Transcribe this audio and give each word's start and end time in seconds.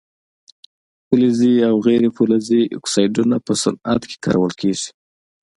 فلزي 1.07 1.53
او 1.67 1.75
غیر 1.85 2.03
فلزي 2.17 2.61
اکسایدونه 2.77 3.35
په 3.45 3.53
صنعت 3.63 4.01
کې 4.09 4.17
کارول 4.25 4.51
کیږي. 4.61 4.89